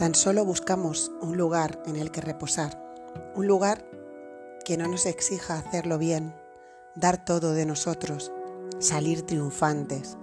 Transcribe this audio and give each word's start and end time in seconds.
Tan 0.00 0.14
solo 0.14 0.46
buscamos 0.46 1.12
un 1.20 1.36
lugar 1.36 1.82
en 1.84 1.96
el 1.96 2.10
que 2.10 2.22
reposar, 2.22 2.82
un 3.34 3.46
lugar 3.46 3.84
que 4.64 4.78
no 4.78 4.88
nos 4.88 5.04
exija 5.04 5.58
hacerlo 5.58 5.98
bien, 5.98 6.34
dar 6.94 7.22
todo 7.22 7.52
de 7.52 7.66
nosotros, 7.66 8.32
salir 8.78 9.26
triunfantes, 9.26 10.16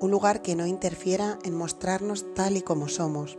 un 0.00 0.10
lugar 0.10 0.42
que 0.42 0.56
no 0.56 0.66
interfiera 0.66 1.38
en 1.44 1.54
mostrarnos 1.54 2.34
tal 2.34 2.56
y 2.56 2.62
como 2.62 2.88
somos, 2.88 3.38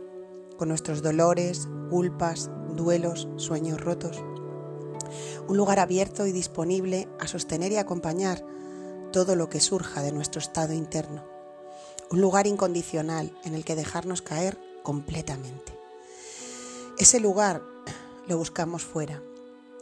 con 0.56 0.70
nuestros 0.70 1.02
dolores, 1.02 1.68
culpas, 1.90 2.50
duelos, 2.74 3.28
sueños 3.36 3.78
rotos. 3.78 4.24
Un 5.46 5.58
lugar 5.58 5.78
abierto 5.78 6.26
y 6.26 6.32
disponible 6.32 7.06
a 7.20 7.28
sostener 7.28 7.72
y 7.72 7.76
acompañar 7.76 8.42
todo 9.12 9.36
lo 9.36 9.50
que 9.50 9.60
surja 9.60 10.00
de 10.00 10.12
nuestro 10.12 10.40
estado 10.40 10.72
interno. 10.72 11.26
Un 12.10 12.22
lugar 12.22 12.46
incondicional 12.46 13.36
en 13.44 13.54
el 13.54 13.66
que 13.66 13.76
dejarnos 13.76 14.22
caer 14.22 14.56
completamente. 14.86 15.76
Ese 16.96 17.18
lugar 17.18 17.60
lo 18.28 18.38
buscamos 18.38 18.84
fuera, 18.84 19.20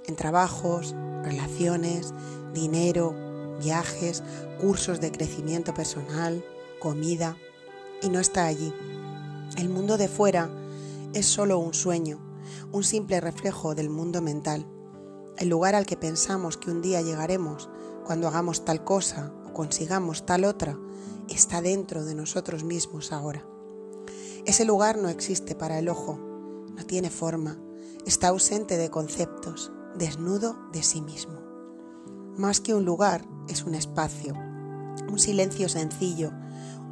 en 0.07 0.17
trabajos, 0.17 0.95
relaciones, 1.23 2.15
dinero, 2.55 3.15
viajes, 3.61 4.23
cursos 4.59 5.03
de 5.03 5.13
crecimiento 5.13 5.75
personal, 5.75 6.43
comida, 6.81 7.37
y 8.01 8.09
no 8.09 8.19
está 8.19 8.47
allí. 8.47 8.73
El 9.59 9.69
mundo 9.69 9.99
de 9.99 10.09
fuera 10.09 10.49
es 11.13 11.27
solo 11.27 11.59
un 11.59 11.75
sueño, 11.75 12.19
un 12.73 12.83
simple 12.83 13.21
reflejo 13.21 13.75
del 13.75 13.91
mundo 13.91 14.23
mental, 14.23 14.67
el 15.37 15.51
lugar 15.51 15.75
al 15.75 15.85
que 15.85 15.99
pensamos 15.99 16.57
que 16.57 16.71
un 16.71 16.81
día 16.81 17.03
llegaremos 17.03 17.69
cuando 18.07 18.27
hagamos 18.27 18.65
tal 18.65 18.85
cosa 18.85 19.35
o 19.47 19.53
consigamos 19.53 20.25
tal 20.25 20.47
otra, 20.47 20.79
está 21.29 21.61
dentro 21.61 22.07
de 22.07 22.15
nosotros 22.15 22.65
mismos 22.65 23.13
ahora. 23.13 23.45
Ese 24.47 24.67
lugar 24.67 24.99
no 24.99 25.09
existe 25.09 25.55
para 25.55 25.79
el 25.79 25.89
ojo, 25.89 26.19
no 26.77 26.85
tiene 26.85 27.09
forma, 27.09 27.57
está 28.05 28.29
ausente 28.29 28.77
de 28.77 28.91
conceptos, 28.91 29.73
desnudo 29.97 30.59
de 30.71 30.83
sí 30.83 31.01
mismo. 31.01 31.41
Más 32.37 32.61
que 32.61 32.75
un 32.75 32.85
lugar, 32.85 33.25
es 33.49 33.65
un 33.65 33.75
espacio, 33.75 34.35
un 35.09 35.19
silencio 35.19 35.71
sencillo, 35.71 36.31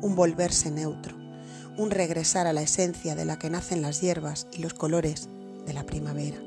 un 0.01 0.17
volverse 0.17 0.71
neutro, 0.71 1.15
un 1.77 1.91
regresar 1.91 2.47
a 2.47 2.55
la 2.55 2.63
esencia 2.63 3.15
de 3.15 3.27
la 3.27 3.39
que 3.39 3.51
nacen 3.51 3.83
las 3.83 4.01
hierbas 4.01 4.47
y 4.53 4.63
los 4.63 4.73
colores 4.73 5.29
de 5.67 5.75
la 5.75 5.85
primavera. 5.85 6.39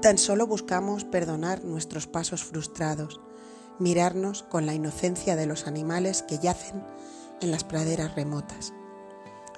Tan 0.00 0.16
solo 0.16 0.46
buscamos 0.46 1.04
perdonar 1.04 1.64
nuestros 1.64 2.06
pasos 2.06 2.44
frustrados, 2.44 3.20
mirarnos 3.78 4.42
con 4.42 4.64
la 4.64 4.72
inocencia 4.72 5.36
de 5.36 5.44
los 5.44 5.66
animales 5.66 6.22
que 6.22 6.38
yacen 6.38 6.82
en 7.42 7.50
las 7.50 7.64
praderas 7.64 8.14
remotas, 8.14 8.72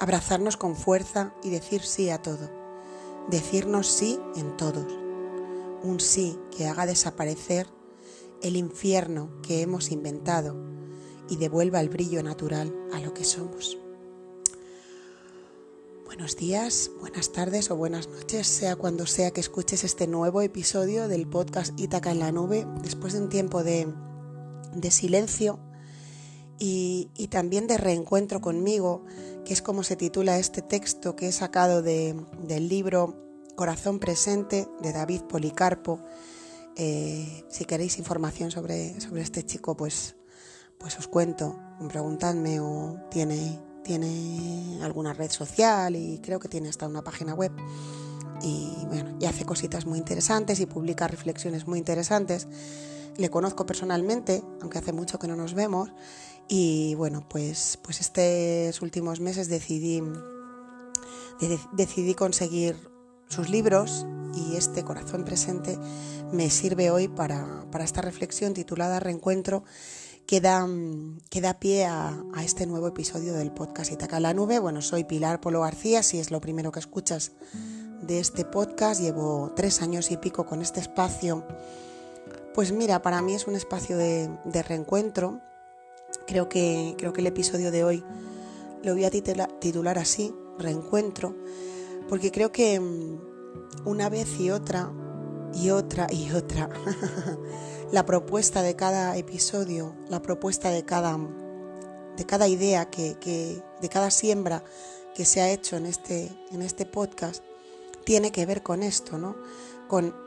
abrazarnos 0.00 0.56
con 0.56 0.77
fuerza 0.77 1.34
y 1.42 1.50
decir 1.50 1.83
sí 1.83 2.11
a 2.11 2.23
todo, 2.23 2.50
decirnos 3.28 3.87
sí 3.89 4.19
en 4.37 4.56
todos, 4.56 4.92
un 5.83 6.00
sí 6.00 6.39
que 6.56 6.67
haga 6.67 6.87
desaparecer 6.87 7.69
el 8.42 8.56
infierno 8.56 9.31
que 9.42 9.62
hemos 9.62 9.91
inventado 9.91 10.56
y 11.28 11.37
devuelva 11.37 11.81
el 11.81 11.89
brillo 11.89 12.22
natural 12.22 12.75
a 12.92 13.00
lo 13.00 13.15
que 13.15 13.25
somos. 13.25 13.78
Buenos 16.05 16.37
días, 16.37 16.92
buenas 17.00 17.33
tardes 17.33 17.72
o 17.72 17.77
buenas 17.77 18.09
noches, 18.09 18.47
sea 18.47 18.77
cuando 18.77 19.05
sea 19.05 19.33
que 19.33 19.41
escuches 19.41 19.83
este 19.83 20.06
nuevo 20.06 20.42
episodio 20.42 21.09
del 21.09 21.27
podcast 21.27 21.77
Ítaca 21.77 22.12
en 22.12 22.20
la 22.20 22.31
Nube, 22.31 22.69
después 22.83 23.15
de 23.15 23.22
un 23.22 23.28
tiempo 23.28 23.65
de, 23.65 23.92
silencio 24.91 25.59
y, 26.59 27.09
también 27.31 27.67
de 27.67 27.78
reencuentro 27.78 28.41
conmigo, 28.41 29.05
que 29.45 29.53
es 29.53 29.62
como 29.62 29.83
se 29.83 29.97
titula 29.97 30.39
este 30.39 30.62
texto 30.62 31.17
que 31.17 31.28
he 31.28 31.33
sacado 31.33 31.83
del 31.83 32.69
libro 32.69 33.15
Corazón 33.56 33.99
Presente 33.99 34.66
de 34.82 34.93
David 34.93 35.22
Policarpo. 35.22 36.00
Eh, 36.77 37.44
si 37.49 37.65
queréis 37.65 37.99
información 37.99 38.50
sobre, 38.50 39.00
sobre 39.00 39.22
este 39.22 39.44
chico, 39.44 39.77
pues, 39.77 40.16
pues 40.78 40.99
os 40.99 41.06
cuento, 41.06 41.59
preguntadme 41.88 42.59
o 42.60 42.99
tiene 43.10 43.60
tiene 43.84 44.81
alguna 44.82 45.12
red 45.12 45.31
social 45.31 45.94
y 45.94 46.19
creo 46.19 46.41
que 46.41 46.49
tiene 46.49 46.69
hasta 46.69 46.88
una 46.88 47.05
página 47.05 47.34
web. 47.34 47.53
Y 48.43 48.84
bueno, 48.87 49.16
y 49.21 49.26
hace 49.26 49.44
cositas 49.44 49.87
muy 49.87 49.99
interesantes 49.99 50.59
y 50.59 50.66
publica 50.66 51.06
reflexiones 51.06 51.69
muy 51.69 51.78
interesantes. 51.78 52.49
Le 53.16 53.30
conozco 53.30 53.66
personalmente, 53.66 54.42
aunque 54.60 54.78
hace 54.78 54.92
mucho 54.92 55.19
que 55.19 55.28
no 55.28 55.36
nos 55.36 55.54
vemos. 55.54 55.91
Y 56.48 56.94
bueno, 56.97 57.26
pues, 57.28 57.78
pues 57.82 58.00
estos 58.00 58.82
últimos 58.82 59.20
meses 59.20 59.48
decidí, 59.48 60.02
decidí 61.72 62.14
conseguir 62.14 62.76
sus 63.28 63.48
libros 63.48 64.06
y 64.34 64.56
este 64.56 64.84
corazón 64.84 65.25
presente 65.25 65.78
me 66.32 66.50
sirve 66.50 66.91
hoy 66.91 67.08
para, 67.08 67.66
para 67.70 67.84
esta 67.84 68.02
reflexión 68.02 68.52
titulada 68.52 69.00
Reencuentro 69.00 69.64
que 70.26 70.41
da, 70.41 71.58
pie 71.60 71.84
a, 71.84 72.25
este 72.42 72.66
nuevo 72.66 72.88
episodio 72.88 73.34
del 73.34 73.52
podcast 73.52 73.92
Itaca 73.92 74.20
la 74.20 74.32
Nube. 74.32 74.58
Bueno, 74.58 74.81
soy 74.81 75.04
Pilar 75.04 75.41
Polo 75.41 75.60
García, 75.60 76.02
si 76.02 76.19
es 76.19 76.31
lo 76.31 76.41
primero 76.41 76.72
que 76.72 76.81
escuchas 76.81 77.32
de 78.02 78.20
este 78.20 78.44
podcast, 78.44 79.00
llevo 79.00 79.52
tres 79.54 79.82
años 79.82 80.10
y 80.10 80.16
pico 80.16 80.46
con 80.46 80.62
este 80.62 80.81
espacio. 80.81 81.46
Pues 82.54 82.70
mira, 82.70 83.03
para 83.03 83.20
mí 83.20 83.34
es 83.34 83.48
un 83.48 83.56
espacio 83.56 83.97
de, 83.97 84.31
reencuentro. 84.69 85.41
Creo 86.28 86.48
que, 86.48 86.94
creo 86.97 87.12
que 87.12 87.20
el 87.20 87.26
episodio 87.26 87.72
de 87.72 87.82
hoy 87.82 88.04
lo 88.84 88.92
voy 88.94 89.04
a 89.04 89.10
titular 89.10 89.98
así, 89.98 90.32
reencuentro, 90.56 91.34
porque 92.09 92.31
creo 92.31 92.53
que 92.53 92.78
mm, 92.78 93.19
una 93.87 94.09
vez 94.09 94.38
y 94.38 94.53
otra, 94.53 94.93
y 95.53 95.70
otra 95.70 96.06
y 96.12 96.31
otra, 96.31 96.70
la 97.93 98.06
propuesta 98.06 98.62
de 98.62 98.76
cada 98.76 99.16
episodio, 99.16 99.97
la 100.09 100.22
propuesta 100.22 100.70
de 100.70 100.84
cada, 100.84 101.19
de 102.16 102.25
cada 102.25 102.47
idea, 102.47 102.88
que, 102.88 103.16
de 103.81 103.88
cada 103.88 104.12
siembra 104.12 104.62
que 105.16 105.25
se 105.25 105.41
ha 105.41 105.50
hecho 105.50 105.76
en 105.76 105.87
este, 105.87 106.31
en 106.53 106.62
este 106.62 106.87
podcast, 106.87 107.43
tiene 108.04 108.31
que 108.31 108.47
ver 108.47 108.62
con 108.62 108.84
esto, 108.84 109.19
¿no? 109.19 109.34
Con 109.88 110.24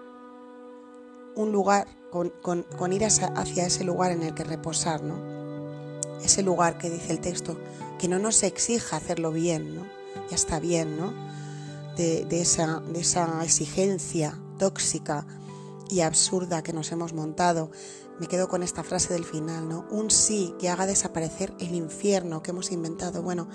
un 1.37 1.51
lugar, 1.51 1.87
con, 2.11 2.93
ir 2.93 3.05
hacia, 3.05 3.65
ese 3.65 3.83
lugar 3.83 4.11
en 4.11 4.23
el 4.23 4.33
que 4.33 4.43
reposar, 4.43 5.03
¿no? 5.03 5.15
Ese 6.23 6.41
lugar 6.41 6.77
que 6.79 6.89
dice 6.89 7.13
el 7.13 7.21
texto, 7.21 7.57
que 7.99 8.07
no 8.07 8.17
nos 8.17 8.41
exija 8.43 8.97
hacerlo 8.97 9.31
bien, 9.31 9.75
¿no? 9.75 9.83
Ya 10.29 10.35
está 10.35 10.59
bien, 10.59 10.97
¿no? 10.97 11.13
De, 11.95 12.27
esa, 12.31 12.79
de 12.79 12.99
esa 12.99 13.43
exigencia 13.43 14.39
tóxica 14.57 15.25
y 15.89 16.01
absurda 16.01 16.63
que 16.63 16.73
nos 16.73 16.91
hemos 16.91 17.13
montado. 17.13 17.71
Me 18.19 18.27
quedo 18.27 18.47
con 18.47 18.63
esta 18.63 18.83
frase 18.83 19.13
del 19.13 19.23
final, 19.23 19.69
¿no? 19.69 19.85
Un 19.91 20.09
sí 20.09 20.55
que 20.59 20.69
haga 20.69 20.87
desaparecer 20.87 21.53
el 21.59 21.75
infierno 21.75 22.41
que 22.41 22.51
hemos 22.51 22.71
inventado. 22.71 23.21
Bueno, 23.21 23.47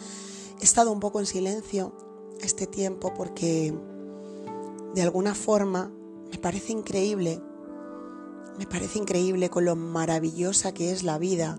he 0.60 0.64
estado 0.64 0.92
un 0.92 1.00
poco 1.00 1.18
en 1.18 1.26
silencio 1.26 1.92
este 2.40 2.68
tiempo 2.68 3.12
porque 3.14 3.74
de 4.94 5.02
alguna 5.02 5.34
forma 5.34 5.92
me 6.30 6.38
parece 6.38 6.72
increíble, 6.72 7.40
me 8.58 8.66
parece 8.66 8.98
increíble 8.98 9.50
con 9.50 9.64
lo 9.64 9.76
maravillosa 9.76 10.72
que 10.72 10.92
es 10.92 11.02
la 11.02 11.18
vida, 11.18 11.58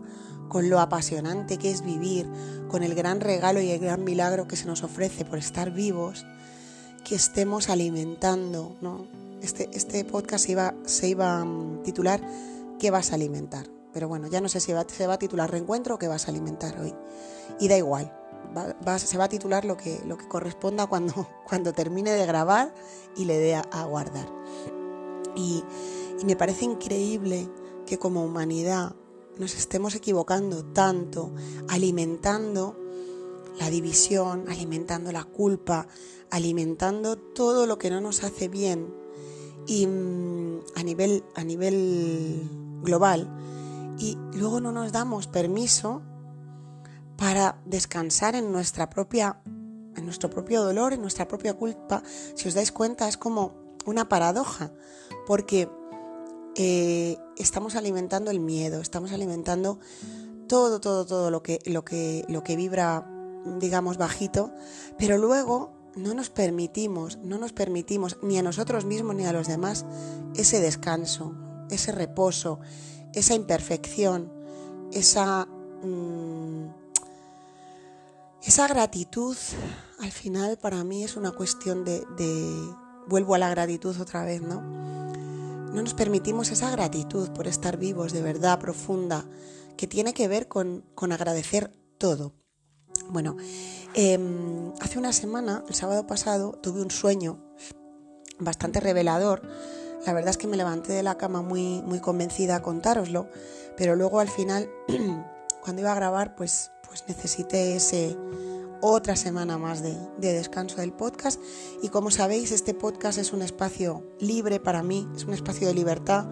con 0.50 0.70
lo 0.70 0.80
apasionante 0.80 1.58
que 1.58 1.72
es 1.72 1.84
vivir, 1.84 2.30
con 2.68 2.84
el 2.84 2.96
gran 2.96 3.20
regalo 3.20 3.62
y 3.62 3.72
el 3.72 3.80
gran 3.80 4.04
milagro 4.04 4.48
que 4.48 4.56
se 4.56 4.66
nos 4.66 4.84
ofrece 4.84 5.26
por 5.26 5.40
estar 5.40 5.72
vivos, 5.72 6.26
que 7.03 7.16
estemos 7.16 7.70
alimentando, 7.70 8.76
¿no? 8.82 9.08
este, 9.42 9.70
este 9.74 10.06
podcast 10.06 10.46
se 10.46 10.53
iba, 10.53 10.74
se 10.86 11.08
iba 11.09 11.40
a 11.40 11.46
mm, 11.46 11.84
titular 11.84 12.22
¿Qué 12.80 12.92
vas 12.92 13.12
a 13.12 13.16
alimentar? 13.16 13.66
Pero 13.94 14.09
bueno, 14.09 14.28
ya 14.28 14.42
no 14.42 14.50
sé 14.50 14.59
si 14.59 14.74
se 14.88 15.08
va 15.08 15.14
a 15.14 15.18
titular 15.20 15.50
Reencuentro 15.50 15.96
o 15.96 15.97
¿Qué 16.00 16.08
vas 16.08 16.28
a 16.28 16.32
alimentar 16.32 16.78
hoy? 16.79 16.94
Y 17.59 17.67
da 17.67 17.78
igual, 17.78 18.12
se 18.97 19.17
va 19.17 19.26
a 19.26 19.29
titular 19.29 19.66
lo 19.66 19.78
que, 19.78 20.02
lo 20.06 20.17
que 20.17 20.28
corresponda 20.28 20.88
cuando, 20.88 21.28
cuando 21.47 21.73
termine 21.73 22.12
de 22.12 22.26
grabar 22.26 22.73
y 23.16 23.26
le 23.26 23.38
dé 23.38 23.56
a, 23.56 23.85
guardar. 23.85 24.28
Y, 25.35 25.64
me 26.26 26.38
parece 26.38 26.64
increíble 26.64 27.50
que 27.85 28.00
como 28.00 28.24
humanidad 28.24 28.96
nos 29.38 29.56
estemos 29.56 29.94
equivocando 29.94 30.64
tanto, 30.64 31.34
alimentando 31.68 32.78
la 33.59 33.70
división, 33.70 34.46
alimentando 34.47 35.12
la 35.12 35.26
culpa, 35.26 35.88
alimentando 36.30 37.18
todo 37.18 37.68
lo 37.68 37.78
que 37.78 37.90
no 37.90 38.00
nos 38.00 38.24
hace 38.24 38.47
bien. 38.47 38.94
Y 39.68 39.85
mm, 39.85 40.59
a 40.76 40.84
nivel, 40.84 41.26
a 41.36 41.44
nivel 41.44 42.50
global. 42.82 43.29
Y 44.00 44.18
luego 44.34 44.62
no 44.62 44.72
nos 44.72 44.94
damos 44.94 45.28
permiso 45.28 46.03
para 47.18 47.62
descansar 47.66 48.36
en 48.36 48.52
nuestra 48.52 48.90
propia 48.90 49.41
en 49.96 50.06
nuestro 50.06 50.29
propio 50.29 50.64
dolor, 50.64 50.94
en 50.94 51.02
nuestra 51.02 51.28
propia 51.28 51.53
culpa. 51.53 52.03
Si 52.36 52.47
os 52.47 52.53
dais 52.53 52.72
cuenta 52.72 53.08
es 53.08 53.18
como 53.18 53.53
una 53.86 54.09
paradoja 54.09 54.72
porque 55.25 55.70
eh, 56.55 57.17
estamos 57.37 57.75
alimentando 57.75 58.31
el 58.31 58.40
miedo, 58.40 58.81
estamos 58.81 59.11
alimentando 59.11 59.79
todo, 60.47 60.79
todo, 60.79 61.05
todo 61.05 61.31
lo 61.31 61.41
que, 61.41 61.59
lo 61.66 61.84
que, 61.84 62.25
lo 62.28 62.43
que 62.43 62.55
vibra, 62.55 63.09
digamos, 63.59 63.97
bajito, 63.97 64.52
pero 64.97 65.17
luego 65.17 65.72
no 65.96 66.14
nos 66.14 66.29
permitimos, 66.29 67.17
no 67.17 67.37
nos 67.37 67.53
permitimos 67.53 68.17
ni 68.22 68.37
a 68.37 68.43
nosotros 68.43 68.85
mismos 68.85 69.16
ni 69.16 69.25
a 69.25 69.34
los 69.34 69.47
demás 69.47 69.85
ese 70.35 70.59
descanso, 70.59 71.34
ese 71.69 71.91
reposo, 71.91 72.59
esa 73.14 73.35
imperfección, 73.35 74.31
esa, 74.91 75.46
mm, 75.84 76.67
esa 78.43 78.67
gratitud, 78.67 79.37
al 79.99 80.11
final 80.11 80.58
para 80.58 80.84
mí 80.84 81.03
es 81.03 81.16
una 81.16 81.31
cuestión 81.31 81.84
de, 81.85 82.05
de, 82.17 82.76
vuelvo 83.08 83.35
a 83.35 83.37
la 83.37 83.49
gratitud 83.49 83.99
otra 83.99 84.23
vez, 84.23 84.41
¿no? 84.41 84.61
No 85.73 85.81
nos 85.81 85.96
permitimos 85.96 86.52
esa 86.52 86.70
gratitud 86.70 87.31
por 87.31 87.47
estar 87.47 87.78
vivos 87.78 88.14
de 88.14 88.22
verdad 88.22 88.59
profunda, 88.59 89.25
que 89.75 89.87
tiene 89.87 90.14
que 90.14 90.28
ver 90.28 90.47
con, 90.47 90.85
con 90.93 91.11
agradecer 91.11 91.72
todo. 91.97 92.34
Bueno, 93.09 93.37
em, 93.96 94.72
hace 94.81 94.99
una 94.99 95.11
semana, 95.11 95.64
el 95.67 95.73
sábado 95.73 96.05
pasado, 96.05 96.52
tuve 96.61 96.84
un 96.84 96.91
sueño 96.91 97.40
bastante 98.40 98.81
revelador. 98.81 99.41
La 100.05 100.14
verdad 100.14 100.29
es 100.29 100.37
que 100.37 100.46
me 100.46 100.58
levanté 100.58 100.93
de 100.93 101.02
la 101.02 101.17
cama 101.17 101.41
muy, 101.41 101.81
muy 101.81 101.99
convencida 101.99 102.58
a 102.58 102.61
contároslo, 102.61 103.28
pero 103.76 103.96
luego 103.96 104.19
al 104.19 104.29
final, 104.29 104.69
cuando 105.64 105.81
iba 105.81 105.91
a 105.91 105.96
grabar, 105.96 106.35
pues, 106.35 106.72
pues 106.87 107.03
necesité 107.08 107.76
ese 107.76 108.16
otra 108.85 109.16
semana 109.16 109.58
más 109.58 109.82
de, 109.82 109.96
de, 110.18 110.34
descanso 110.34 110.82
del 110.82 110.91
podcast. 110.91 111.40
Y 111.82 111.88
como 111.88 112.12
sabéis, 112.12 112.52
este 112.52 112.74
podcast 112.74 113.18
es 113.18 113.32
un 113.32 113.41
espacio 113.41 114.03
libre 114.20 114.59
para 114.59 114.84
mí, 114.84 115.08
es 115.16 115.24
un 115.24 115.34
espacio 115.34 115.70
de 115.70 115.74
libertad 115.74 116.26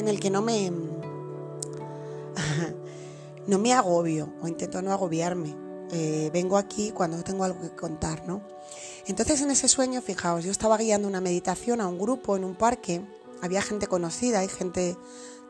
en 0.00 0.08
el 0.08 0.18
que 0.18 0.28
no 0.28 0.42
me, 0.42 0.68
no 3.46 3.58
me 3.60 3.72
agobio 3.72 4.32
o 4.42 4.48
intento 4.48 4.82
no 4.82 4.92
agobiarme. 4.92 5.54
Eh, 5.92 6.30
vengo 6.32 6.56
aquí 6.56 6.90
cuando 6.90 7.22
tengo 7.22 7.44
algo 7.44 7.60
que 7.60 7.70
contar, 7.70 8.26
¿no? 8.26 8.42
Entonces 9.06 9.40
en 9.40 9.52
ese 9.52 9.68
sueño, 9.68 10.02
fijaos, 10.02 10.44
yo 10.44 10.50
estaba 10.50 10.76
guiando 10.78 11.06
una 11.06 11.20
meditación 11.20 11.80
a 11.80 11.86
un 11.86 12.00
grupo 12.00 12.36
en 12.36 12.44
un 12.44 12.56
parque, 12.56 13.00
había 13.42 13.62
gente 13.62 13.86
conocida 13.86 14.42
y 14.42 14.48
gente 14.48 14.96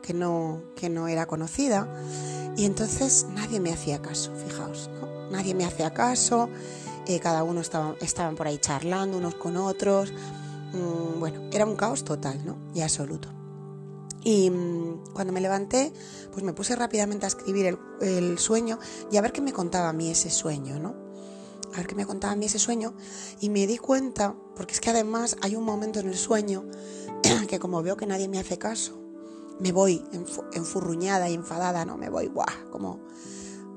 que 0.03 0.13
no, 0.13 0.61
que 0.75 0.89
no 0.89 1.07
era 1.07 1.25
conocida, 1.25 1.87
y 2.57 2.65
entonces 2.65 3.25
nadie 3.29 3.59
me 3.59 3.71
hacía 3.71 4.01
caso, 4.01 4.31
fijaos. 4.35 4.89
Nadie 5.33 5.55
me 5.55 5.65
hacía 5.65 5.91
caso, 5.91 6.47
eh, 7.07 7.19
cada 7.19 7.43
uno 7.43 7.59
estaba, 7.59 7.95
estaban 8.01 8.35
por 8.35 8.47
ahí 8.47 8.59
charlando 8.59 9.17
unos 9.17 9.33
con 9.33 9.57
otros, 9.57 10.13
mm, 10.73 11.19
bueno, 11.19 11.49
era 11.51 11.65
un 11.65 11.75
caos 11.75 12.03
total, 12.03 12.45
¿no? 12.45 12.55
Y 12.75 12.81
absoluto. 12.81 13.29
Y 14.23 14.51
mm, 14.51 15.11
cuando 15.11 15.33
me 15.33 15.41
levanté, 15.41 15.91
pues 16.31 16.45
me 16.45 16.53
puse 16.53 16.75
rápidamente 16.75 17.25
a 17.25 17.29
escribir 17.29 17.79
el, 17.99 18.37
sueño 18.37 18.77
y 19.11 19.17
a 19.17 19.21
ver 19.21 19.31
qué 19.31 19.41
me 19.41 19.51
contaba 19.51 19.89
a 19.89 19.93
mí 19.93 20.07
ese 20.11 20.29
sueño, 20.29 20.77
¿no? 20.77 20.95
A 21.73 21.77
ver 21.77 21.87
qué 21.87 21.95
me 21.95 22.05
contaba 22.05 22.33
a 22.33 22.35
mí 22.35 22.45
ese 22.45 22.59
sueño 22.59 22.93
y 23.41 23.49
me 23.49 23.65
di 23.65 23.79
cuenta, 23.79 24.35
porque 24.55 24.73
es 24.73 24.79
que 24.81 24.91
además 24.91 25.35
hay 25.41 25.55
un 25.55 25.63
momento 25.63 25.99
en 25.99 26.09
el 26.09 26.15
sueño 26.15 26.65
que 27.49 27.57
como 27.57 27.81
veo 27.81 27.97
que 27.97 28.05
nadie 28.05 28.27
me 28.27 28.37
hace 28.37 28.59
caso, 28.59 28.99
me 29.59 29.71
voy 29.71 30.03
enfurruñada 30.53 31.27
y 31.27 31.33
enfadada, 31.33 31.85
¿no? 31.85 31.97
Me 31.97 32.11
voy, 32.11 32.27
guau, 32.27 32.69
como 32.71 32.99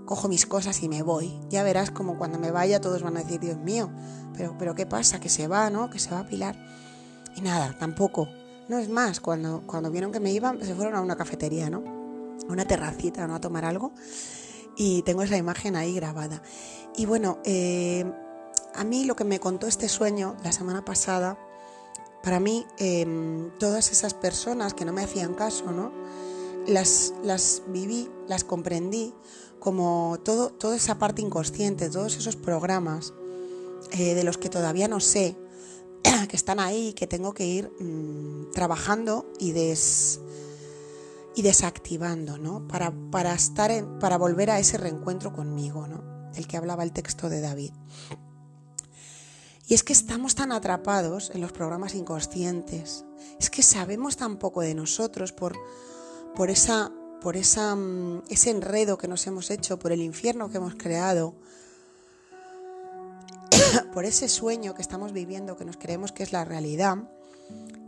cojo 0.06 0.28
mis 0.28 0.46
cosas 0.46 0.82
y 0.82 0.88
me 0.88 1.02
voy. 1.02 1.38
Ya 1.50 1.62
verás 1.62 1.90
como 1.90 2.16
cuando 2.16 2.38
me 2.38 2.50
vaya 2.50 2.80
todos 2.80 3.02
van 3.02 3.16
a 3.18 3.22
decir, 3.22 3.40
Dios 3.40 3.58
mío, 3.58 3.90
pero, 4.34 4.56
pero 4.58 4.74
¿qué 4.74 4.86
pasa? 4.86 5.20
Que 5.20 5.28
se 5.28 5.48
va, 5.48 5.68
¿no? 5.68 5.90
Que 5.90 5.98
se 5.98 6.10
va 6.10 6.20
a 6.20 6.26
Pilar. 6.26 6.56
Y 7.36 7.42
nada, 7.42 7.76
tampoco. 7.78 8.28
No 8.68 8.78
es 8.78 8.88
más, 8.88 9.20
cuando, 9.20 9.62
cuando 9.66 9.90
vieron 9.90 10.12
que 10.12 10.20
me 10.20 10.32
iban, 10.32 10.64
se 10.64 10.74
fueron 10.74 10.94
a 10.94 11.00
una 11.02 11.16
cafetería, 11.16 11.68
¿no? 11.68 11.84
A 12.48 12.52
una 12.52 12.64
terracita, 12.64 13.26
¿no? 13.26 13.34
A 13.34 13.40
tomar 13.40 13.64
algo. 13.64 13.92
Y 14.76 15.02
tengo 15.02 15.22
esa 15.22 15.36
imagen 15.36 15.76
ahí 15.76 15.94
grabada. 15.94 16.42
Y 16.96 17.06
bueno, 17.06 17.38
eh, 17.44 18.10
a 18.74 18.84
mí 18.84 19.04
lo 19.04 19.16
que 19.16 19.24
me 19.24 19.40
contó 19.40 19.66
este 19.66 19.88
sueño 19.88 20.36
la 20.42 20.52
semana 20.52 20.84
pasada, 20.84 21.38
para 22.22 22.40
mí, 22.40 22.66
em, 22.78 23.50
todas 23.58 23.92
esas 23.92 24.14
personas 24.14 24.74
que 24.74 24.84
no 24.84 24.92
me 24.92 25.02
hacían 25.02 25.34
caso, 25.34 25.72
¿no? 25.72 25.92
Las, 26.66 27.14
las 27.22 27.62
viví, 27.68 28.10
las 28.26 28.42
comprendí 28.42 29.14
como 29.66 30.20
todo, 30.22 30.50
toda 30.50 30.76
esa 30.76 30.96
parte 30.96 31.22
inconsciente, 31.22 31.90
todos 31.90 32.16
esos 32.16 32.36
programas 32.36 33.14
eh, 33.90 34.14
de 34.14 34.22
los 34.22 34.38
que 34.38 34.48
todavía 34.48 34.86
no 34.86 35.00
sé, 35.00 35.36
que 36.28 36.36
están 36.36 36.60
ahí, 36.60 36.92
que 36.92 37.08
tengo 37.08 37.34
que 37.34 37.46
ir 37.46 37.72
mmm, 37.80 38.52
trabajando 38.52 39.28
y, 39.40 39.50
des, 39.50 40.20
y 41.34 41.42
desactivando, 41.42 42.38
¿no? 42.38 42.68
Para, 42.68 42.92
para, 43.10 43.34
estar 43.34 43.98
para 43.98 44.16
volver 44.18 44.50
a 44.52 44.60
ese 44.60 44.78
reencuentro 44.78 45.32
conmigo, 45.32 45.88
¿no? 45.88 46.30
El 46.36 46.46
que 46.46 46.56
hablaba 46.56 46.84
el 46.84 46.92
texto 46.92 47.28
de 47.28 47.40
David. 47.40 47.72
Y 49.66 49.74
es 49.74 49.82
que 49.82 49.94
estamos 49.94 50.36
tan 50.36 50.52
atrapados 50.52 51.32
en 51.34 51.40
los 51.40 51.50
programas 51.50 51.96
inconscientes, 51.96 53.04
es 53.40 53.50
que 53.50 53.64
sabemos 53.64 54.16
tan 54.16 54.36
poco 54.38 54.60
de 54.60 54.76
nosotros 54.76 55.32
por, 55.32 55.56
por, 56.36 56.50
esa, 56.50 56.92
por 57.20 57.36
mm, 57.36 58.22
ese 58.28 58.50
enredo 58.50 58.98
que 58.98 59.08
nos 59.08 59.26
hemos 59.26 59.50
hecho, 59.50 59.78
por 59.78 59.92
el 59.92 60.02
infierno 60.02 60.50
que 60.50 60.58
hemos 60.58 60.74
creado, 60.74 61.34
por 63.92 64.04
ese 64.04 64.28
sueño 64.28 64.74
que 64.74 64.82
estamos 64.82 65.12
viviendo, 65.12 65.56
que 65.56 65.64
nos 65.64 65.76
creemos 65.76 66.12
que 66.12 66.22
es 66.22 66.32
la 66.32 66.44
realidad, 66.44 66.98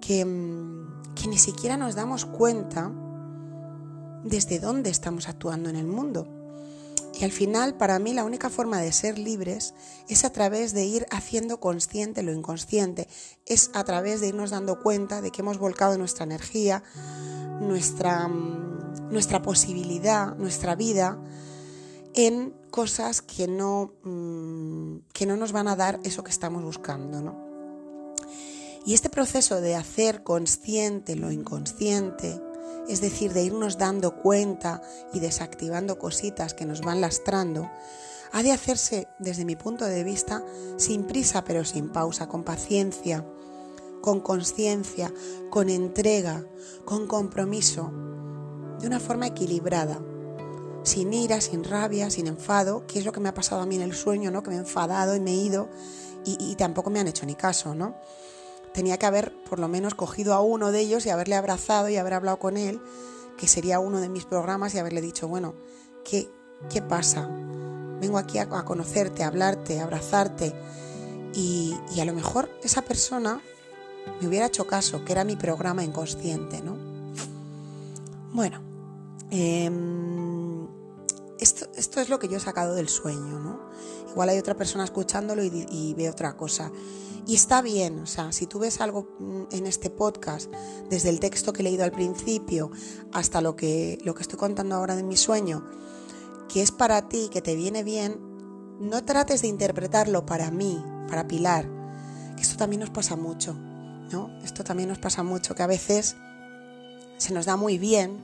que, 0.01 0.25
mm, 0.25 1.15
que 1.15 1.29
ni 1.29 1.39
siquiera 1.39 1.77
nos 1.77 1.95
damos 1.95 2.25
cuenta 2.25 2.91
desde 4.25 4.59
dónde 4.59 4.91
estamos 4.91 5.29
actuando 5.29 5.71
en 5.71 5.77
el 5.77 5.87
mundo. 5.87 6.38
Y 7.19 7.25
al 7.25 7.33
final, 7.33 7.75
para 7.75 7.99
mí, 7.99 8.15
la 8.15 8.23
única 8.23 8.49
forma 8.49 8.81
de 8.81 8.93
ser 8.93 9.19
libres 9.19 9.75
es 10.09 10.25
a 10.25 10.31
través 10.31 10.73
de 10.73 10.85
ir 10.85 11.05
haciendo 11.11 11.59
consciente 11.59 12.23
lo 12.23 12.33
inconsciente, 12.33 13.09
es 13.45 13.71
a 13.75 13.83
través 13.83 14.21
de 14.21 14.29
irnos 14.29 14.51
dando 14.51 14.81
cuenta 14.81 15.21
de 15.21 15.33
que 15.33 15.43
hemos 15.43 15.59
volcado 15.59 15.99
nuestra 15.99 16.25
energía, 16.25 16.85
nuestra, 17.61 18.29
mm, 18.29 19.11
nuestra 19.11 19.43
posibilidad, 19.43 20.37
nuestra 20.37 20.77
vida 20.77 21.19
en 22.15 22.55
cosas 22.71 23.21
que 23.21 23.49
no, 23.49 23.95
mm, 24.05 24.99
que 25.13 25.27
no 25.27 25.37
nos 25.37 25.51
van 25.51 25.67
a 25.67 25.75
dar 25.75 25.99
eso 26.05 26.23
que 26.23 26.31
estamos 26.31 26.63
buscando. 26.63 27.21
¿no? 27.21 27.49
Y 28.87 28.95
este 28.95 29.11
proceso 29.11 29.61
de 29.61 29.75
hacer 29.75 30.23
consciente 30.23 31.17
lo 31.17 31.33
inconsciente, 31.33 32.41
es 32.89 33.01
decir, 33.01 33.33
de 33.33 33.43
irnos 33.43 33.79
dando 33.79 34.17
cuenta 34.17 34.83
y 35.13 35.21
desactivando 35.21 35.99
cositas 35.99 36.55
que 36.55 36.67
nos 36.67 36.81
van 36.81 37.01
lastrando, 37.01 37.71
ha 38.33 38.43
de 38.43 38.53
hacerse, 38.53 39.09
desde 39.19 39.45
mi 39.45 39.57
punto 39.57 39.85
de 39.85 40.05
vista, 40.05 40.45
sin 40.77 41.05
prisa 41.05 41.45
pero 41.45 41.65
sin 41.65 41.91
pausa, 41.91 42.29
con 42.29 42.45
paciencia, 42.45 43.25
con 44.03 44.21
conciencia, 44.21 45.13
con 45.51 45.71
entrega, 45.71 46.45
con 46.85 47.07
compromiso, 47.07 47.93
de 48.81 48.87
una 48.87 49.01
forma 49.01 49.27
equilibrada 49.27 50.01
sin 50.89 51.13
ira, 51.13 51.41
sin 51.41 51.65
rabia, 51.65 52.11
sin 52.11 52.27
enfado, 52.27 52.87
que 52.87 52.99
es 52.99 53.05
lo 53.05 53.13
que 53.13 53.21
me 53.21 53.29
ha 53.29 53.35
pasado 53.35 53.63
a 53.63 53.67
mí 53.67 53.77
en 53.77 53.83
el 53.83 53.95
sueño, 53.95 54.31
¿no? 54.31 54.43
Que 54.43 54.51
me 54.51 54.57
he 54.57 54.61
enfadado 54.61 55.15
y 55.15 55.21
me 55.21 55.33
he 55.33 55.37
ido 55.37 55.69
y, 56.25 56.57
tampoco 56.57 56.91
me 56.91 57.01
han 57.01 57.09
hecho 57.09 57.25
ni 57.25 57.35
caso, 57.35 57.75
¿no? 57.75 57.97
Tenía 58.79 58.97
que 58.97 59.07
haber 59.07 59.33
por 59.51 59.59
lo 59.59 59.67
menos 59.67 59.97
cogido 59.97 60.35
a 60.35 60.41
uno 60.41 60.71
de 60.71 60.79
ellos 60.79 61.05
y 61.05 61.11
haberle 61.11 61.35
abrazado 61.35 61.89
y 61.89 61.97
haber 61.97 62.15
hablado 62.15 62.39
con 62.39 62.57
él, 62.57 62.81
que 63.37 63.49
sería 63.49 63.81
uno 63.81 64.01
de 64.01 64.09
mis 64.09 64.25
programas, 64.25 64.73
y 64.73 64.79
haberle 64.79 65.01
dicho, 65.01 65.27
bueno, 65.27 65.57
¿qué, 66.05 66.31
qué 66.71 66.81
pasa? 66.81 67.29
Vengo 68.01 68.19
aquí 68.19 68.39
a, 68.39 68.47
conocerte, 68.47 69.25
a 69.25 69.27
hablarte, 69.27 69.81
a 69.81 69.83
abrazarte. 69.83 70.55
Y, 71.35 71.77
y 71.93 71.99
a 71.99 72.05
lo 72.05 72.13
mejor 72.13 72.49
esa 72.63 72.83
persona 72.83 73.43
me 74.21 74.29
hubiera 74.29 74.47
hecho 74.47 74.69
caso, 74.69 75.05
que 75.05 75.11
era 75.11 75.25
mi 75.25 75.35
programa 75.35 75.83
inconsciente, 75.83 76.63
¿no? 76.63 76.77
Bueno, 78.33 78.63
eh, 79.33 79.69
esto, 81.41 81.67
esto, 81.75 82.01
es 82.01 82.09
lo 82.09 82.21
que 82.21 82.29
yo 82.29 82.37
he 82.37 82.41
sacado 82.41 82.77
del 82.77 82.89
sueño, 82.89 83.41
¿no? 83.41 83.59
Igual 84.09 84.29
hay 84.29 84.39
otra 84.39 84.55
persona 84.55 84.85
escuchándolo 84.85 85.43
y, 85.43 85.95
ve 85.95 86.09
otra 86.09 86.37
cosa. 86.37 86.71
Y 87.29 87.35
está 87.35 87.61
bien, 87.61 87.99
o 87.99 88.07
sea, 88.07 88.33
si 88.33 88.47
tú 88.47 88.59
ves 88.59 88.81
algo 88.81 89.07
mm, 89.19 89.43
en 89.53 89.67
este 89.67 89.91
podcast, 89.91 90.51
desde 90.89 91.11
el 91.11 91.21
texto 91.21 91.53
que 91.53 91.61
he 91.61 91.63
leído 91.63 91.85
al 91.85 91.93
principio 91.93 92.71
hasta 93.13 93.43
lo 93.43 93.55
que, 93.55 93.99
lo 94.03 94.15
que 94.15 94.23
estoy 94.23 94.39
contando 94.39 94.75
ahora 94.75 94.97
de 94.97 95.03
mi 95.03 95.19
sueño, 95.19 95.69
que 96.49 96.63
es 96.63 96.73
para 96.73 97.07
ti, 97.11 97.29
que 97.31 97.43
te 97.43 97.55
viene 97.55 97.85
bien, 97.85 98.19
no 98.81 99.05
trates 99.05 99.43
de 99.43 99.49
interpretarlo 99.49 100.25
para 100.25 100.51
mí, 100.51 100.83
para 101.07 101.29
Pilar, 101.29 101.69
que 102.35 102.41
esto 102.41 102.57
también 102.57 102.81
nos 102.81 102.89
pasa 102.89 103.15
mucho, 103.15 103.53
¿no? 103.53 104.31
Esto 104.43 104.65
también 104.65 104.89
nos 104.89 104.99
pasa 104.99 105.23
mucho, 105.23 105.55
que 105.55 105.63
a 105.63 105.67
veces 105.67 106.17
se 107.19 107.35
nos 107.35 107.45
da 107.45 107.57
muy 107.57 107.77
bien 107.77 108.23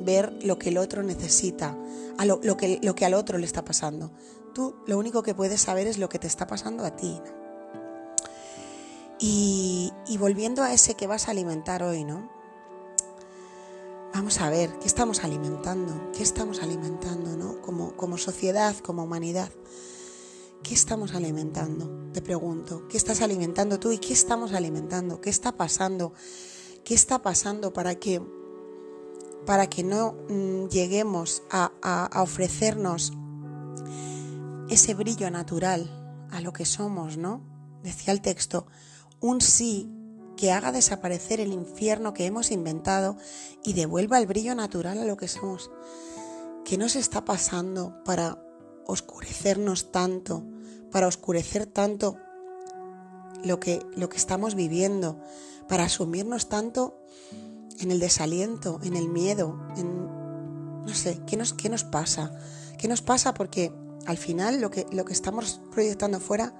ver 0.00 0.32
lo 0.42 0.58
que 0.58 0.70
el 0.70 0.78
otro 0.78 1.02
necesita, 1.02 1.76
lo, 2.24 2.56
que, 2.56 2.80
lo 2.82 2.94
que 2.94 3.04
al 3.04 3.12
otro 3.12 3.36
le 3.36 3.44
está 3.44 3.62
pasando. 3.62 4.10
Tú 4.54 4.74
lo 4.86 4.96
único 4.96 5.22
que 5.22 5.34
puedes 5.34 5.60
saber 5.60 5.86
es 5.86 5.98
lo 5.98 6.08
que 6.08 6.18
te 6.18 6.26
está 6.26 6.46
pasando 6.46 6.86
a 6.86 6.96
ti. 6.96 7.20
Y, 9.20 9.92
volviendo 10.18 10.62
a 10.62 10.72
ese 10.72 10.94
que 10.94 11.06
vas 11.06 11.28
a 11.28 11.32
alimentar 11.32 11.82
hoy, 11.82 12.04
¿no? 12.04 12.30
Vamos 14.14 14.40
a 14.40 14.50
ver, 14.50 14.70
¿qué 14.78 14.86
estamos 14.86 15.22
alimentando? 15.22 16.10
¿Qué 16.12 16.22
estamos 16.22 16.62
alimentando, 16.62 17.36
¿no? 17.36 17.60
Como, 17.62 17.96
como 17.96 18.18
sociedad, 18.18 18.76
como 18.76 19.04
humanidad. 19.04 19.50
¿qué 20.62 20.74
estamos 20.74 21.14
alimentando? 21.14 22.10
Te 22.12 22.20
pregunto, 22.20 22.88
¿qué 22.88 22.96
estás 22.96 23.22
alimentando 23.22 23.78
tú 23.78 23.92
y 23.92 23.98
qué 23.98 24.12
estamos 24.12 24.52
alimentando? 24.52 25.20
¿Qué 25.20 25.30
está 25.30 25.52
pasando? 25.56 26.12
¿Qué 26.84 26.94
está 26.94 27.22
pasando 27.22 27.72
para 27.72 27.94
que, 27.94 28.20
para 29.46 29.68
que 29.68 29.82
no 29.82 30.14
mm, 30.28 30.68
lleguemos 30.68 31.42
a, 31.50 31.72
a 31.82 32.22
ofrecernos 32.22 33.12
ese 34.68 34.94
brillo 34.94 35.30
natural 35.30 36.26
a 36.30 36.40
lo 36.40 36.52
que 36.52 36.66
somos, 36.66 37.16
¿no? 37.16 37.40
Decía 37.82 38.12
el 38.12 38.20
texto, 38.20 38.66
un 39.20 39.40
sí 39.40 39.90
que 40.36 40.52
haga 40.52 40.70
desaparecer 40.72 41.40
el 41.40 41.52
infierno 41.52 42.14
que 42.14 42.26
hemos 42.26 42.50
inventado 42.50 43.16
y 43.64 43.72
devuelva 43.72 44.18
el 44.18 44.26
brillo 44.26 44.54
natural 44.54 44.98
a 44.98 45.04
lo 45.04 45.16
que 45.16 45.28
somos. 45.28 45.70
¿Qué 46.64 46.78
nos 46.78 46.96
está 46.96 47.24
pasando 47.24 48.02
para 48.04 48.42
oscurecernos 48.86 49.90
tanto, 49.90 50.44
para 50.92 51.08
oscurecer 51.08 51.66
tanto 51.66 52.16
lo 53.42 53.58
que, 53.58 53.80
lo 53.96 54.08
que 54.08 54.16
estamos 54.16 54.54
viviendo, 54.54 55.20
para 55.68 55.84
asumirnos 55.84 56.48
tanto 56.48 57.00
en 57.80 57.90
el 57.90 58.00
desaliento, 58.00 58.80
en 58.82 58.96
el 58.96 59.08
miedo, 59.08 59.58
en 59.76 60.08
no 60.88 60.94
sé, 60.94 61.20
¿qué 61.26 61.36
nos, 61.36 61.52
qué 61.52 61.68
nos 61.68 61.84
pasa? 61.84 62.32
¿Qué 62.78 62.88
nos 62.88 63.02
pasa? 63.02 63.34
Porque 63.34 63.72
al 64.06 64.16
final 64.16 64.60
lo 64.60 64.70
que, 64.70 64.86
lo 64.90 65.04
que 65.04 65.12
estamos 65.12 65.60
proyectando 65.70 66.18
fuera 66.18 66.54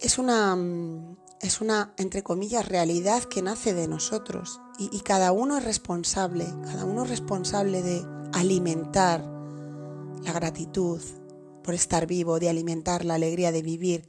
es 0.00 0.18
una, 0.18 0.56
es 1.40 1.60
una, 1.60 1.92
entre 1.96 2.22
comillas, 2.22 2.68
realidad 2.68 3.24
que 3.24 3.42
nace 3.42 3.74
de 3.74 3.88
nosotros 3.88 4.60
y, 4.78 5.00
cada 5.00 5.32
uno 5.32 5.58
es 5.58 5.64
responsable, 5.64 6.46
cada 6.64 6.86
uno 6.86 7.04
es 7.04 7.10
responsable 7.10 7.82
de 7.82 8.02
alimentar 8.32 9.22
la 10.22 10.32
gratitud 10.32 11.00
por 11.62 11.74
estar 11.74 12.06
vivo, 12.06 12.38
de 12.38 12.48
alimentar 12.48 13.04
la 13.04 13.14
alegría 13.14 13.52
de 13.52 13.60
vivir. 13.60 14.08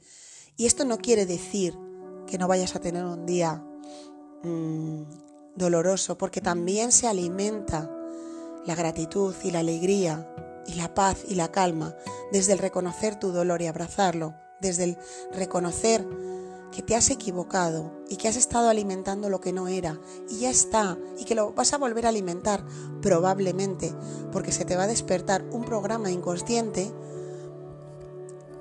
Y 0.56 0.64
esto 0.64 0.84
no 0.84 0.98
quiere 0.98 1.26
decir 1.26 1.78
que 2.26 2.38
no 2.38 2.48
vayas 2.48 2.74
a 2.74 2.80
tener 2.80 3.04
un 3.04 3.26
día 3.26 3.62
mmm, 4.42 5.02
doloroso, 5.56 6.16
porque 6.16 6.40
también 6.40 6.90
se 6.90 7.06
alimenta 7.06 7.90
la 8.64 8.74
gratitud 8.74 9.34
y 9.42 9.50
la 9.50 9.58
alegría 9.58 10.34
y 10.66 10.74
la 10.74 10.94
paz 10.94 11.24
y 11.28 11.34
la 11.34 11.50
calma 11.50 11.94
desde 12.30 12.52
el 12.52 12.58
reconocer 12.58 13.18
tu 13.18 13.32
dolor 13.32 13.60
y 13.60 13.66
abrazarlo, 13.66 14.34
desde 14.62 14.84
el 14.84 14.98
reconocer 15.32 16.06
que 16.72 16.82
te 16.82 16.96
has 16.96 17.10
equivocado 17.10 17.92
y 18.08 18.16
que 18.16 18.28
has 18.28 18.36
estado 18.36 18.70
alimentando 18.70 19.28
lo 19.28 19.40
que 19.40 19.52
no 19.52 19.68
era 19.68 20.00
y 20.30 20.38
ya 20.38 20.50
está 20.50 20.98
y 21.18 21.24
que 21.24 21.34
lo 21.34 21.52
vas 21.52 21.74
a 21.74 21.78
volver 21.78 22.06
a 22.06 22.08
alimentar 22.08 22.64
probablemente 23.02 23.92
porque 24.32 24.52
se 24.52 24.64
te 24.64 24.74
va 24.74 24.84
a 24.84 24.86
despertar 24.86 25.44
un 25.52 25.64
programa 25.64 26.10
inconsciente 26.10 26.90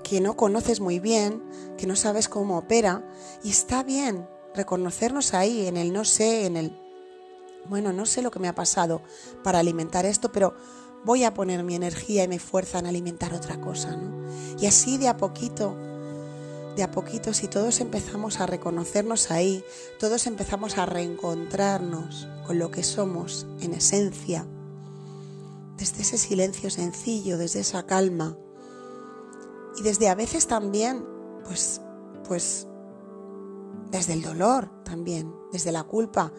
que 0.04 0.20
no 0.20 0.36
conoces 0.36 0.82
muy 0.82 1.00
bien, 1.00 1.42
que 1.78 1.88
no 1.88 1.96
sabes 1.96 2.28
cómo 2.28 2.58
opera 2.58 3.10
y 3.44 3.50
está 3.50 3.82
bien 3.82 4.28
reconocernos 4.54 5.34
ahí 5.34 5.68
en 5.68 5.78
el 5.78 5.94
no 5.94 6.04
sé, 6.04 6.46
en 6.46 6.58
el 6.58 6.78
bueno, 7.70 7.94
no 7.94 8.06
sé 8.06 8.22
lo 8.22 8.32
que 8.32 8.40
me 8.40 8.50
ha 8.50 8.56
pasado 8.56 9.02
para 9.44 9.60
alimentar 9.60 10.06
esto, 10.06 10.32
pero 10.32 10.54
voy 11.06 11.24
a 11.24 11.34
poner 11.34 11.64
mi 11.64 11.76
energía 11.76 12.24
y 12.26 12.28
mi 12.28 12.40
fuerza 12.40 12.80
en 12.80 12.88
alimentar 12.88 13.34
otra 13.34 13.62
cosa, 13.62 13.96
¿no? 13.96 14.28
Y 14.60 14.66
así 14.66 14.98
de 14.98 15.08
a 15.08 15.18
poquito 15.18 15.78
de 16.76 16.84
a 16.84 16.92
poquito, 16.92 17.34
si 17.34 17.48
todos 17.48 17.82
empezamos 17.82 18.40
a 18.40 18.46
reconocernos 18.46 19.32
ahí, 19.32 19.64
todos 20.00 20.28
empezamos 20.28 20.78
a 20.78 20.86
reencontrarnos 20.86 22.28
con 22.46 22.60
lo 22.60 22.72
que 22.72 22.84
somos 22.84 23.46
en 23.60 23.74
esencia, 23.74 24.46
desde 25.78 26.02
ese 26.02 26.18
silencio 26.18 26.70
sencillo, 26.70 27.38
desde 27.38 27.60
esa 27.60 27.86
calma, 27.86 28.38
y 29.78 29.84
desde 29.84 30.10
a 30.10 30.16
veces 30.16 30.48
también, 30.48 31.06
pues, 31.46 31.82
pues, 32.28 32.68
desde 33.90 34.14
el 34.14 34.22
dolor 34.22 34.70
también, 34.84 35.34
desde 35.52 35.72
la 35.72 35.84
culpa, 35.84 36.32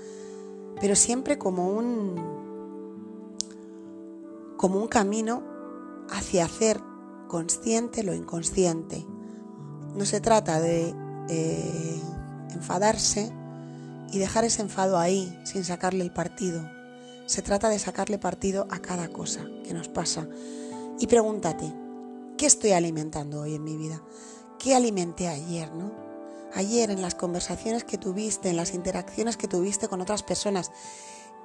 pero 0.80 0.96
siempre 0.96 1.38
como 1.38 1.68
un, 1.68 3.36
como 4.56 4.80
un 4.80 4.88
camino 4.88 5.42
hacia 6.10 6.44
hacer 6.44 6.80
consciente 7.28 8.02
lo 8.02 8.14
inconsciente, 8.14 9.06
no 9.94 10.04
se 10.04 10.20
trata 10.20 10.60
de 10.60 10.94
eh, 11.28 12.00
enfadarse 12.54 13.32
y 14.10 14.18
dejar 14.18 14.44
ese 14.44 14.62
enfado 14.62 14.98
ahí 14.98 15.38
sin 15.44 15.64
sacarle 15.64 16.04
el 16.04 16.12
partido. 16.12 16.68
Se 17.26 17.42
trata 17.42 17.68
de 17.68 17.78
sacarle 17.78 18.18
partido 18.18 18.66
a 18.70 18.80
cada 18.80 19.08
cosa 19.08 19.46
que 19.64 19.72
nos 19.72 19.88
pasa. 19.88 20.26
Y 20.98 21.06
pregúntate, 21.06 21.72
¿qué 22.36 22.46
estoy 22.46 22.72
alimentando 22.72 23.40
hoy 23.40 23.54
en 23.54 23.64
mi 23.64 23.76
vida? 23.76 24.02
¿Qué 24.58 24.74
alimenté 24.74 25.28
ayer, 25.28 25.72
no? 25.72 25.92
Ayer 26.54 26.90
en 26.90 27.00
las 27.00 27.14
conversaciones 27.14 27.84
que 27.84 27.96
tuviste, 27.96 28.50
en 28.50 28.56
las 28.56 28.74
interacciones 28.74 29.36
que 29.36 29.48
tuviste 29.48 29.88
con 29.88 30.02
otras 30.02 30.22
personas, 30.22 30.70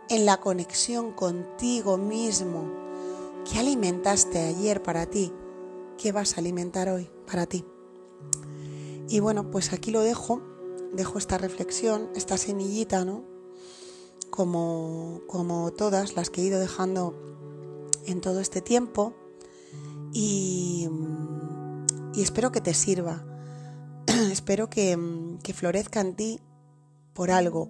en 0.09 0.25
la 0.25 0.37
conexión 0.37 1.13
contigo 1.13 1.97
mismo. 1.97 2.69
¿Qué 3.49 3.59
alimentaste 3.59 4.39
ayer 4.39 4.83
para 4.83 5.05
ti? 5.05 5.33
¿Qué 5.97 6.11
vas 6.11 6.35
a 6.35 6.41
alimentar 6.41 6.89
hoy 6.89 7.09
para 7.25 7.45
ti? 7.45 7.65
Y 9.09 9.19
bueno, 9.19 9.49
pues 9.51 9.73
aquí 9.73 9.91
lo 9.91 10.01
dejo, 10.01 10.41
dejo 10.93 11.17
esta 11.17 11.37
reflexión, 11.37 12.09
esta 12.15 12.37
semillita, 12.37 13.05
¿no? 13.05 13.23
Como, 14.29 15.21
como 15.27 15.71
todas 15.71 16.15
las 16.15 16.29
que 16.29 16.41
he 16.41 16.45
ido 16.45 16.59
dejando 16.59 17.15
en 18.05 18.21
todo 18.21 18.39
este 18.39 18.61
tiempo 18.61 19.13
y, 20.13 20.89
espero 22.15 22.51
que 22.51 22.61
te 22.61 22.73
sirva, 22.73 23.23
espero 24.31 24.69
que, 24.69 24.97
que 25.43 25.53
florezca 25.53 26.01
en 26.01 26.15
ti 26.15 26.39
por 27.13 27.31
algo. 27.31 27.69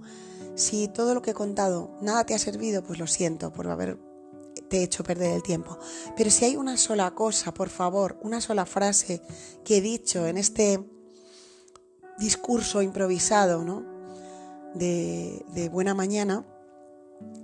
Si 0.55 0.87
todo 0.87 1.13
lo 1.13 1.21
que 1.21 1.31
he 1.31 1.35
contado 1.35 1.91
nada 2.01 2.25
te 2.25 2.33
ha 2.33 2.39
servido, 2.39 2.83
pues 2.83 2.97
lo 2.99 3.07
siento 3.07 3.53
por 3.53 3.67
haber 3.67 3.99
te 4.69 4.79
he 4.79 4.83
hecho 4.83 5.03
perder 5.03 5.33
el 5.33 5.43
tiempo. 5.43 5.77
Pero 6.15 6.29
si 6.29 6.45
hay 6.45 6.55
una 6.55 6.77
sola 6.77 7.11
cosa, 7.11 7.53
por 7.53 7.69
favor, 7.69 8.17
una 8.21 8.41
sola 8.41 8.65
frase 8.65 9.21
que 9.63 9.77
he 9.77 9.81
dicho 9.81 10.27
en 10.27 10.37
este 10.37 10.83
discurso 12.17 12.81
improvisado, 12.81 13.63
¿no? 13.63 13.85
De, 14.73 15.69
buena 15.71 15.93
mañana, 15.93 16.45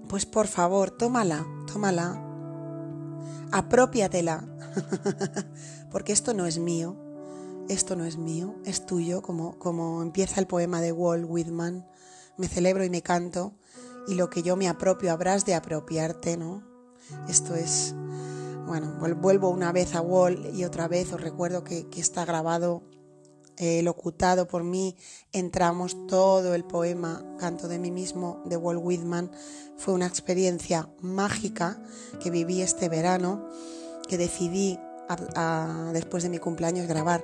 pues 0.08 0.25
por 0.25 0.48
favor, 0.48 0.92
tómala, 0.92 1.48
tómala, 1.72 2.22
apropiatela, 3.51 4.48
porque 5.92 6.13
esto 6.13 6.34
no 6.34 6.46
es 6.46 6.60
mío, 6.60 6.96
esto 7.70 7.96
no 7.96 8.06
es 8.06 8.18
mío, 8.18 8.56
es 8.65 8.86
tuyo, 8.86 9.22
como, 9.22 9.58
como 9.58 10.01
empieza 10.03 10.39
el 10.39 10.48
poema 10.48 10.82
de 10.82 10.92
Walt 10.92 11.25
Whitman, 11.27 11.88
me 12.38 12.48
celebro 12.48 12.84
y 12.84 12.89
me 12.89 13.01
canto, 13.01 13.53
y 14.08 14.15
lo 14.15 14.30
que 14.30 14.44
yo 14.44 14.56
me 14.56 14.68
apropio 14.68 15.12
habrás 15.12 15.46
de 15.46 15.56
apropiarte, 15.56 16.38
¿no? 16.38 16.73
Esto 17.27 17.55
es, 17.55 17.93
bueno, 18.65 18.98
vuelvo 19.22 19.50
una 19.50 19.72
vez 19.72 19.95
a 19.95 20.01
Walt 20.01 20.53
y 20.53 20.63
otra 20.65 20.88
vez 20.88 21.12
os 21.13 21.22
recuerdo 21.22 21.63
que, 21.63 21.88
que 21.89 22.00
está 22.00 22.25
grabado 22.25 22.83
eh, 23.57 23.83
locutado 23.83 24.48
por 24.48 24.63
mí, 24.63 24.98
entramos 25.31 26.07
todo 26.07 26.55
el 26.55 26.63
poema 26.63 27.24
Canto 27.38 27.67
de 27.67 27.77
mí 27.77 27.91
mismo 27.91 28.41
de 28.45 28.57
Walt 28.57 28.81
Whitman. 28.83 29.31
Fue 29.77 29.93
una 29.93 30.07
experiencia 30.07 30.89
mágica 31.01 31.79
que 32.19 32.31
viví 32.31 32.62
este 32.62 32.89
verano, 32.89 33.48
que 34.07 34.17
decidí 34.17 34.79
después 35.91 36.24
de 36.24 36.29
mi 36.29 36.39
cumpleaños 36.39 36.88
grabar 36.88 37.24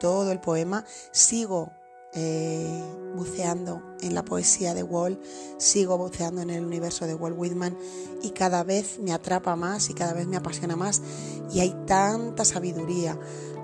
todo 0.00 0.32
el 0.32 0.40
poema. 0.40 0.84
Sigo 1.12 1.70
eh, 2.14 2.82
buceando 3.14 3.82
en 4.00 4.14
la 4.14 4.24
poesía 4.24 4.74
de 4.74 4.82
Walt, 4.82 5.20
sigo 5.58 5.98
buceando 5.98 6.40
en 6.42 6.50
el 6.50 6.64
universo 6.64 7.06
de 7.06 7.14
Walt 7.14 7.36
Whitman 7.38 7.76
y 8.22 8.30
cada 8.30 8.64
vez 8.64 8.98
me 8.98 9.12
atrapa 9.12 9.56
más 9.56 9.90
y 9.90 9.94
cada 9.94 10.12
vez 10.12 10.26
me 10.26 10.36
apasiona 10.36 10.76
más 10.76 11.02
y 11.52 11.60
hay 11.60 11.74
tanta 11.86 12.44
sabiduría, 12.44 13.18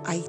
hay 0.05 0.25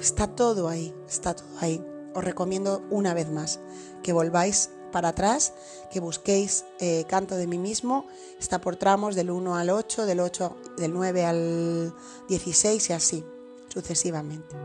está 0.00 0.26
todo 0.28 0.68
ahí, 0.68 0.94
está 1.08 1.34
todo 1.34 1.48
ahí. 1.60 1.84
Os 2.14 2.24
recomiendo 2.24 2.82
una 2.90 3.14
vez 3.14 3.30
más 3.30 3.60
que 4.02 4.12
volváis 4.12 4.70
para 4.90 5.08
atrás, 5.08 5.52
que 5.90 6.00
busquéis 6.00 6.64
eh, 6.80 7.04
Canto 7.08 7.36
de 7.36 7.46
mí 7.46 7.58
mismo, 7.58 8.06
está 8.40 8.60
por 8.60 8.76
tramos 8.76 9.14
del 9.14 9.30
1 9.30 9.56
al 9.56 9.70
8, 9.70 10.06
del 10.06 10.20
8 10.20 10.56
del 10.78 10.92
9 10.92 11.24
al 11.24 11.94
16 12.28 12.90
y 12.90 12.92
así 12.92 13.24
sucesivamente. 13.68 14.56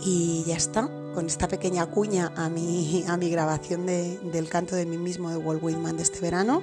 Y 0.00 0.44
ya 0.46 0.56
está, 0.56 0.90
con 1.14 1.26
esta 1.26 1.48
pequeña 1.48 1.86
cuña 1.86 2.32
a 2.36 2.48
mi, 2.48 3.04
a 3.08 3.16
mi 3.16 3.30
grabación 3.30 3.86
del 3.86 4.48
Canto 4.48 4.76
de 4.76 4.86
mí 4.86 4.98
mismo 4.98 5.30
de 5.30 5.36
Walt 5.36 5.62
Whitman 5.62 5.96
de 5.96 6.02
este 6.02 6.20
verano, 6.20 6.62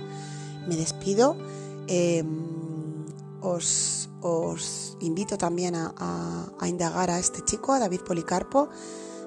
me 0.68 0.76
despido. 0.76 1.38
Em, 1.88 3.06
os, 3.42 4.10
os, 4.22 4.98
invito 5.00 5.38
también 5.38 5.74
a, 5.76 6.68
indagar 6.68 7.10
a 7.10 7.18
este 7.18 7.44
chico, 7.44 7.74
a 7.74 7.80
David 7.80 8.02
Policarpo, 8.02 8.70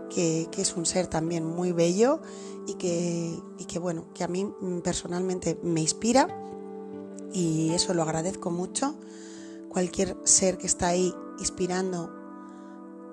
que, 0.09 0.49
es 0.57 0.76
un 0.76 0.87
ser 0.87 1.09
también 1.09 1.45
muy 1.45 1.73
bello 1.73 2.21
y 2.69 2.75
que, 2.75 3.37
que, 3.66 3.78
bueno, 3.81 4.07
que 4.14 4.23
a 4.23 4.28
mí 4.28 4.47
personalmente 4.85 5.59
me 5.64 5.81
inspira 5.81 6.28
y 7.33 7.71
eso 7.71 7.93
lo 7.93 8.02
agradezco 8.02 8.52
mucho 8.52 8.95
cualquier 9.75 10.16
ser 10.23 10.57
que 10.57 10.69
está 10.69 10.87
ahí 10.87 11.12
inspirando 11.40 12.12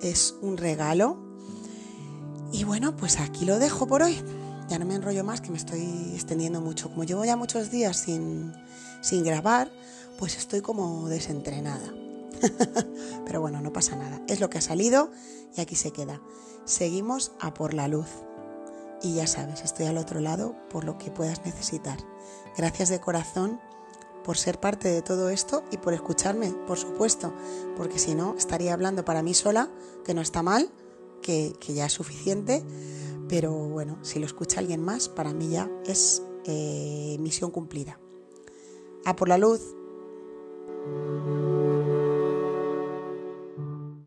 es 0.00 0.36
un 0.40 0.56
regalo. 0.56 1.16
Y 2.52 2.64
bueno, 2.64 2.94
pues 2.96 3.18
aquí 3.18 3.46
lo 3.46 3.58
dejo 3.58 3.86
por 3.86 4.02
hoy. 4.02 4.22
Ya 4.68 4.78
no 4.78 4.84
me 4.84 4.94
enrollo 4.94 5.24
más, 5.24 5.40
que 5.40 5.50
me 5.50 5.56
estoy 5.56 6.12
extendiendo 6.14 6.60
mucho. 6.60 6.90
Como 6.90 7.04
llevo 7.04 7.24
ya 7.24 7.36
muchos 7.36 7.70
días 7.70 7.96
sin, 7.96 8.52
sin 9.00 9.24
grabar, 9.24 9.70
pues 10.18 10.36
estoy 10.36 10.60
como 10.60 11.08
desentrenada. 11.08 11.92
Pero 13.24 13.40
bueno, 13.40 13.60
no 13.60 13.72
pasa 13.72 13.96
nada. 13.96 14.20
Es 14.28 14.40
lo 14.40 14.50
que 14.50 14.58
ha 14.58 14.62
salido 14.62 15.10
y 15.56 15.62
aquí 15.62 15.76
se 15.76 15.92
queda. 15.92 16.20
Seguimos 16.66 17.32
a 17.40 17.54
por 17.54 17.72
la 17.72 17.88
luz. 17.88 18.08
Y 19.02 19.14
ya 19.14 19.26
sabes, 19.26 19.62
estoy 19.62 19.86
al 19.86 19.96
otro 19.96 20.20
lado 20.20 20.54
por 20.70 20.84
lo 20.84 20.98
que 20.98 21.10
puedas 21.10 21.44
necesitar. 21.44 21.98
Gracias 22.56 22.90
de 22.90 23.00
corazón 23.00 23.60
por 24.22 24.36
ser 24.36 24.60
parte 24.60 24.88
de 24.88 25.02
todo 25.02 25.30
esto 25.30 25.64
y 25.70 25.78
por 25.78 25.94
escucharme, 25.94 26.50
por 26.66 26.78
supuesto, 26.78 27.34
porque 27.76 27.98
si 27.98 28.14
no 28.14 28.36
estaría 28.36 28.72
hablando 28.72 29.04
para 29.04 29.22
mí 29.22 29.34
sola, 29.34 29.68
que 30.04 30.14
no 30.14 30.20
está 30.20 30.42
mal, 30.42 30.70
que, 31.22 31.54
ya 31.68 31.86
es 31.86 31.92
suficiente, 31.92 32.62
pero 33.28 33.52
bueno, 33.52 33.98
si 34.02 34.18
lo 34.18 34.26
escucha 34.26 34.60
alguien 34.60 34.82
más, 34.82 35.08
para 35.08 35.32
mí 35.32 35.48
ya 35.48 35.70
es 35.86 36.22
eh, 36.44 37.16
misión 37.20 37.50
cumplida. 37.50 37.98
A 39.04 39.16
por 39.16 39.28
la 39.28 39.38
luz. 39.38 39.60